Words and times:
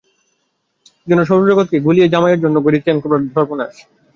যেন 1.07 1.19
সৌরজগৎকে 1.23 1.77
গলিয়ে 1.79 2.11
জামাইয়ের 2.13 2.41
জন্যে 2.43 2.59
ঘড়ির 2.65 2.83
চেন 2.85 2.97
করবার 3.01 3.21
ফর্মাশ। 3.35 3.73